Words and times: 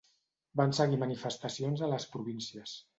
Van 0.61 0.73
seguir 0.79 0.99
manifestacions 1.05 1.87
a 1.91 1.95
les 1.95 2.13
províncies. 2.19 2.79